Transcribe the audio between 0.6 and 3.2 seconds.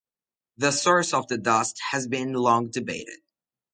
source of the dust has been long debated.